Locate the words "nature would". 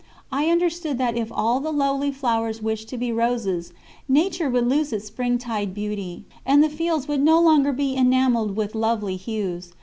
4.09-4.67